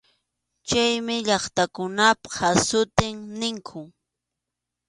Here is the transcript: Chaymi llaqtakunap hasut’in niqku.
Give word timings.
Chaymi 0.67 1.15
llaqtakunap 1.27 2.19
hasut’in 2.37 3.15
niqku. 3.39 3.81